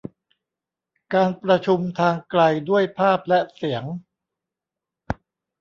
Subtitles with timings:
[1.13, 3.83] การประชุมทางไกลด้วยภาพและเสียง